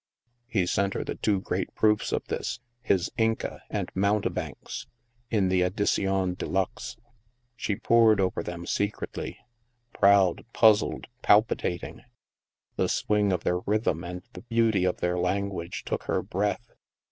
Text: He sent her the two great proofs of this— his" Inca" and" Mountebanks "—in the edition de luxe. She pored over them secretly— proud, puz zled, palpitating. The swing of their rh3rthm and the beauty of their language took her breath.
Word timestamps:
He 0.47 0.65
sent 0.65 0.95
her 0.95 1.03
the 1.03 1.13
two 1.13 1.39
great 1.41 1.71
proofs 1.75 2.11
of 2.11 2.25
this— 2.25 2.59
his" 2.81 3.11
Inca" 3.19 3.61
and" 3.69 3.91
Mountebanks 3.93 4.87
"—in 5.37 5.47
the 5.47 5.61
edition 5.61 6.33
de 6.33 6.47
luxe. 6.47 6.97
She 7.55 7.75
pored 7.75 8.19
over 8.19 8.41
them 8.41 8.65
secretly— 8.65 9.37
proud, 9.99 10.43
puz 10.55 10.81
zled, 10.81 11.05
palpitating. 11.21 12.01
The 12.77 12.89
swing 12.89 13.31
of 13.31 13.43
their 13.43 13.59
rh3rthm 13.59 14.09
and 14.09 14.23
the 14.33 14.41
beauty 14.41 14.85
of 14.85 15.01
their 15.01 15.19
language 15.19 15.83
took 15.85 16.05
her 16.05 16.23
breath. 16.23 16.71